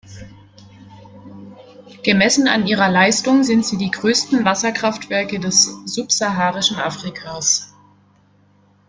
Gemessen 2.01 2.47
an 2.47 2.65
ihrer 2.65 2.89
Leistung 2.89 3.43
sind 3.43 3.63
sie 3.67 3.77
die 3.77 3.91
größten 3.91 4.43
Wasserkraftwerke 4.45 5.39
des 5.39 5.65
subsaharischen 5.85 6.77
Afrikas. 6.77 7.75